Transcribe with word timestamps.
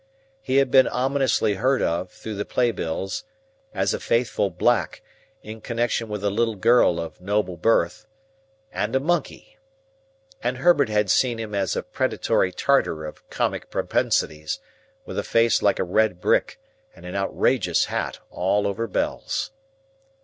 He 0.41 0.55
had 0.57 0.71
been 0.71 0.87
ominously 0.87 1.53
heard 1.53 1.79
of, 1.79 2.09
through 2.09 2.33
the 2.33 2.43
play 2.43 2.71
bills, 2.71 3.23
as 3.71 3.93
a 3.93 3.99
faithful 3.99 4.49
Black, 4.49 5.03
in 5.43 5.61
connection 5.61 6.07
with 6.09 6.23
a 6.23 6.31
little 6.31 6.55
girl 6.55 6.99
of 6.99 7.21
noble 7.21 7.55
birth, 7.55 8.07
and 8.71 8.95
a 8.95 8.99
monkey. 8.99 9.59
And 10.41 10.57
Herbert 10.57 10.89
had 10.89 11.11
seen 11.11 11.37
him 11.37 11.53
as 11.53 11.75
a 11.75 11.83
predatory 11.83 12.51
Tartar 12.51 13.05
of 13.05 13.29
comic 13.29 13.69
propensities, 13.69 14.59
with 15.05 15.19
a 15.19 15.23
face 15.23 15.61
like 15.61 15.77
a 15.77 15.83
red 15.83 16.19
brick, 16.19 16.59
and 16.95 17.05
an 17.05 17.15
outrageous 17.15 17.85
hat 17.85 18.17
all 18.31 18.65
over 18.65 18.87
bells. 18.87 19.51